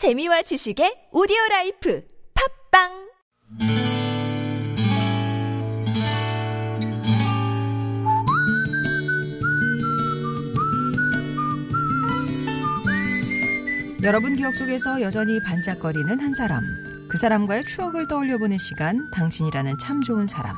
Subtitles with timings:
[0.00, 2.02] 재미와 지식의 오디오 라이프
[2.72, 2.88] 팟빵
[14.02, 16.64] 여러분 기억 속에서 여전히 반짝거리는 한 사람.
[17.10, 20.56] 그 사람과의 추억을 떠올려보는 시간, 당신이라는 참 좋은 사람.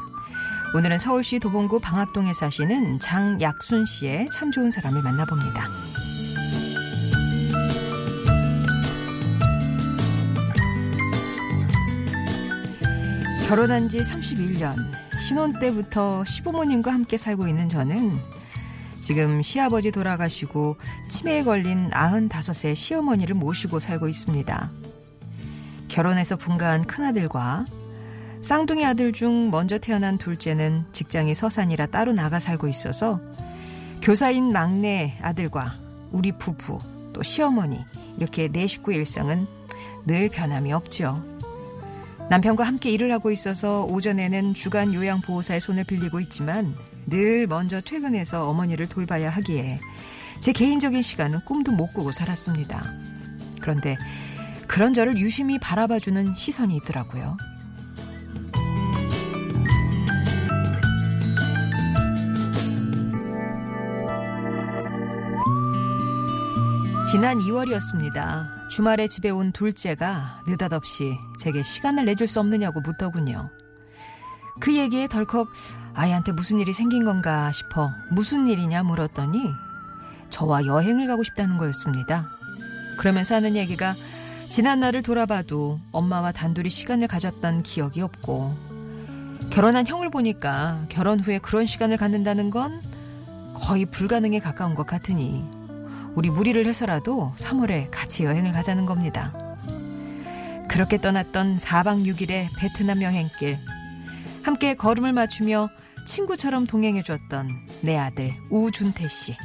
[0.76, 5.91] 오늘은 서울시 도봉구 방학동에 사시는 장약순 씨의 참 좋은 사람을 만나봅니다.
[13.52, 14.76] 결혼한 지 31년,
[15.20, 18.18] 신혼 때부터 시부모님과 함께 살고 있는 저는
[18.98, 20.78] 지금 시아버지 돌아가시고
[21.08, 24.70] 치매에 걸린 95세 시어머니를 모시고 살고 있습니다.
[25.88, 27.66] 결혼해서 분가한 큰아들과
[28.40, 33.20] 쌍둥이 아들 중 먼저 태어난 둘째는 직장이 서산이라 따로 나가 살고 있어서
[34.00, 35.74] 교사인 막내 아들과
[36.10, 36.78] 우리 부부
[37.12, 37.84] 또 시어머니
[38.16, 39.46] 이렇게 네 식구의 일상은
[40.06, 41.31] 늘 변함이 없죠.
[42.30, 46.74] 남편과 함께 일을 하고 있어서 오전에는 주간 요양보호사의 손을 빌리고 있지만
[47.06, 49.80] 늘 먼저 퇴근해서 어머니를 돌봐야 하기에
[50.40, 52.82] 제 개인적인 시간은 꿈도 못 꾸고 살았습니다.
[53.60, 53.96] 그런데
[54.66, 57.36] 그런 저를 유심히 바라봐주는 시선이 있더라고요.
[67.10, 68.61] 지난 2월이었습니다.
[68.72, 73.50] 주말에 집에 온 둘째가 느닷없이 제게 시간을 내줄 수 없느냐고 묻더군요.
[74.60, 75.48] 그 얘기에 덜컥
[75.92, 79.42] 아이한테 무슨 일이 생긴 건가 싶어 무슨 일이냐 물었더니
[80.30, 82.30] 저와 여행을 가고 싶다는 거였습니다.
[82.96, 83.94] 그러면서 하는 얘기가
[84.48, 88.56] 지난 날을 돌아봐도 엄마와 단둘이 시간을 가졌던 기억이 없고
[89.50, 92.80] 결혼한 형을 보니까 결혼 후에 그런 시간을 갖는다는 건
[93.52, 95.61] 거의 불가능에 가까운 것 같으니
[96.14, 99.32] 우리 무리를 해서라도 3월에 같이 여행을 가자는 겁니다.
[100.68, 103.58] 그렇게 떠났던 4박 6일의 베트남 여행길.
[104.42, 105.70] 함께 걸음을 맞추며
[106.06, 107.50] 친구처럼 동행해줬던
[107.82, 109.36] 내 아들 우준태 씨.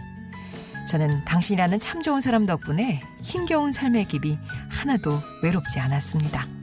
[0.87, 4.37] 저는 당신이라는 참 좋은 사람 덕분에 힘겨운 삶의 길이
[4.69, 6.56] 하나도 외롭지 않았습니다.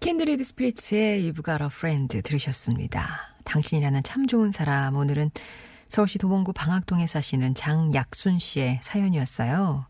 [0.00, 3.34] 캔드리드 스피릿의 Got a Friend 들으셨습니다.
[3.44, 5.30] 당신이라는 참 좋은 사람 오늘은
[5.88, 9.86] 서울시 도봉구 방학동에 사시는 장약순 씨의 사연이었어요.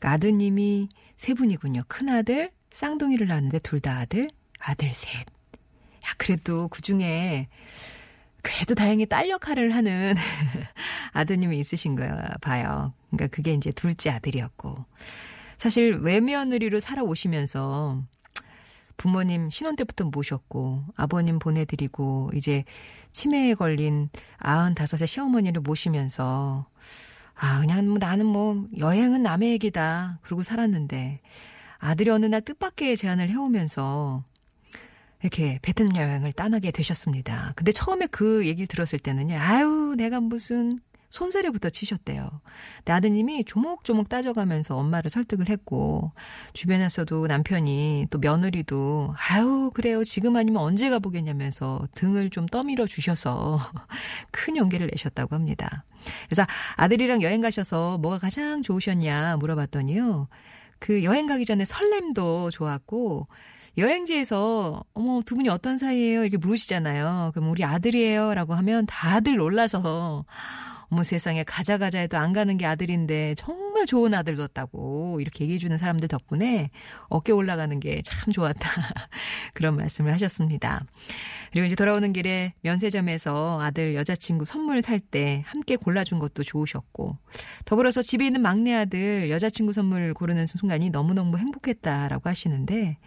[0.00, 1.82] 아드님이 세 분이군요.
[1.88, 5.20] 큰아들, 쌍둥이를 낳았는데 둘 다 아들, 아들 셋.
[5.20, 7.48] 야, 그래도 그 중에
[8.42, 10.14] 그래도 다행히 딸 역할을 하는
[11.12, 12.92] 아드님이 있으신 거야 봐요.
[13.10, 14.84] 그러니까 그게 이제 둘째 아들이었고.
[15.58, 18.02] 사실 외며느리로 살아오시면서
[19.02, 22.62] 부모님 신혼 때부터 모셨고 아버님 보내드리고 이제
[23.10, 26.66] 치매에 걸린 95세 시어머니를 모시면서
[27.34, 31.20] 아 그냥 뭐 나는 뭐 여행은 남의 얘기다 그러고 살았는데
[31.78, 34.22] 아들이 어느 날 뜻밖의 제안을 해오면서
[35.20, 37.54] 이렇게 베트남 여행을 떠나게 되셨습니다.
[37.56, 40.78] 근데 처음에 그 얘기를 들었을 때는요, 아유, 내가 무슨
[41.12, 42.40] 손세례부터 치셨대요.
[42.78, 46.12] 근데 아드님이 조목조목 따져가면서 엄마를 설득을 했고
[46.54, 53.60] 주변에서도 남편이 또 며느리도 아유 그래요 지금 아니면 언제 가보겠냐면서 등을 좀 떠밀어 주셔서
[54.32, 55.84] 큰 용기를 내셨다고 합니다.
[56.28, 56.46] 그래서
[56.76, 60.28] 아들이랑 여행 가셔서 뭐가 가장 좋으셨냐 물어봤더니요.
[60.78, 63.28] 그 여행 가기 전에 설렘도 좋았고
[63.76, 67.32] 여행지에서 어머 두 분이 어떤 사이예요 이렇게 물으시잖아요.
[67.34, 70.24] 그럼 우리 아들이에요라고 하면 다들 놀라서
[70.92, 75.58] 어머 세상에 가자 가자 해도 안 가는 게 아들인데 정말 좋은 아들 뒀다고 이렇게 얘기해
[75.58, 76.68] 주는 사람들 덕분에
[77.08, 78.68] 어깨 올라가는 게 참 좋았다.
[79.54, 80.84] 그런 말씀을 하셨습니다.
[81.50, 87.16] 그리고 이제 돌아오는 길에 면세점에서 아들 여자친구 선물 살 때 함께 골라준 것도 좋으셨고
[87.64, 92.98] 더불어서 집에 있는 막내 아들 여자친구 선물 고르는 순간이 너무너무 행복했다라고 하시는데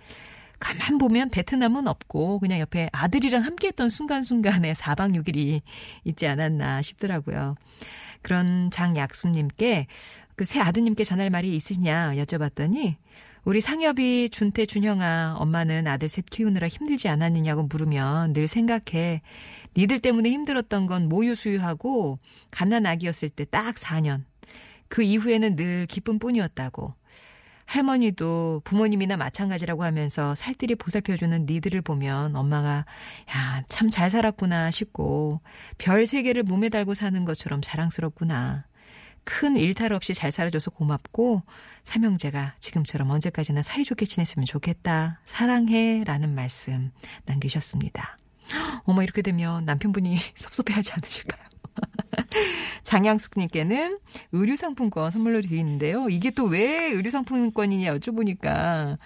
[0.60, 5.62] 가만 보면 베트남은 없고 그냥 옆에 아들이랑 함께 했던 순간순간에 4박 6일이
[6.06, 7.56] 있지 않았나 싶더라고요.
[8.22, 9.88] 그런 장약수님께
[10.36, 12.96] 그 새 아드님께 전할 말이 있으시냐 여쭤봤더니
[13.46, 19.22] 우리 상엽이 준태 준형아 엄마는 아들 셋 키우느라 힘들지 않았느냐고 물으면 늘 생각해.
[19.78, 22.18] 니들 때문에 힘들었던 건 모유 수유하고
[22.50, 24.24] 갓난 아기였을 때 딱 4년.
[24.88, 26.94] 그 이후에는 늘 기쁨뿐이었다고
[27.66, 32.86] 할머니도 부모님이나 마찬가지라고 하면서 살뜰히 보살펴주는 니들을 보면 엄마가
[33.36, 35.42] 야, 참 잘 살았구나 싶고
[35.78, 38.66] 별 세 개를 몸에 달고 사는 것처럼 자랑스럽구나.
[39.24, 41.42] 큰 일탈 없이 잘 살아줘서 고맙고
[41.84, 45.20] 삼형제가 지금처럼 언제까지나 사이좋게 지냈으면 좋겠다.
[45.26, 46.92] 사랑해 라는 말씀
[47.26, 48.18] 남기셨습니다.
[48.86, 51.42] 어머 이렇게 되면 남편분이 섭섭해하지 않으실까요?
[52.84, 54.00] 장양숙님께는
[54.32, 56.10] 의류상품권 선물로 드리는데요.
[56.10, 58.98] 이게 또 왜 의류상품권이냐 여쭤보니까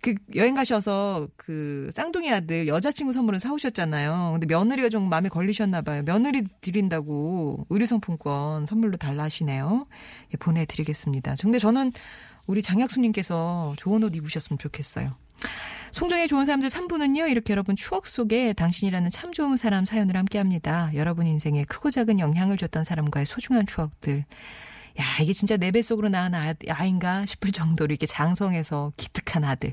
[0.00, 4.32] 그 여행 가셔서 그 쌍둥이 아들 여자친구 선물을 사오셨잖아요.
[4.32, 6.02] 근데 며느리가 좀 마음에 걸리셨나 봐요.
[6.04, 9.86] 며느리 드린다고 의류상품권 선물로 달라 하시네요.
[10.32, 11.36] 예, 보내드리겠습니다.
[11.40, 11.92] 근데 저는
[12.46, 15.14] 우리 장약수님께서 좋은 옷 입으셨으면 좋겠어요.
[15.94, 20.90] 송정의 좋은 사람들 3부는요, 이렇게 여러분 추억 속에 당신이라는 참 좋은 사람 사연을 함께 합니다.
[20.94, 24.24] 여러분 인생에 크고 작은 영향을 줬던 사람과의 소중한 추억들.
[25.00, 29.72] 야, 이게 진짜 내 뱃속으로 낳은 아, 아인가 싶을 정도로 이렇게 장성해서 기특한 아들.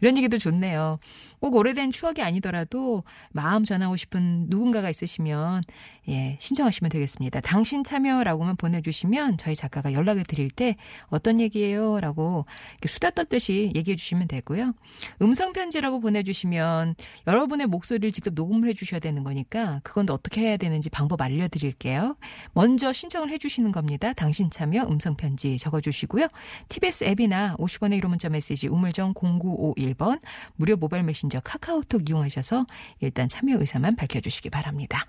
[0.00, 0.98] 이런 얘기도 좋네요.
[1.40, 5.62] 꼭 오래된 추억이 아니더라도 마음 전하고 싶은 누군가가 있으시면
[6.08, 7.40] 예, 신청하시면 되겠습니다.
[7.40, 10.76] 당신 참여라고만 보내주시면 저희 작가가 연락을 드릴 때
[11.08, 12.00] 어떤 얘기예요?
[12.00, 12.46] 라고
[12.86, 14.74] 수다 떴듯이 얘기해 주시면 되고요.
[15.20, 16.94] 음성편지라고 보내주시면
[17.26, 22.16] 여러분의 목소리를 직접 녹음을 해 주셔야 되는 거니까 그건 어떻게 해야 되는지 방법 알려드릴게요.
[22.52, 24.12] 먼저 신청을 해 주시는 겁니다.
[24.12, 26.28] 당신 참여 음성 편지 적어주시고요.
[26.68, 30.20] TBS 앱이나 50원의 1호 문자 메시지 우물정 0951번
[30.54, 32.66] 무료 모바일 메신저 카카오톡 이용하셔서
[33.00, 34.98] 일단 참여 의사만 밝혀주시기 바랍니다.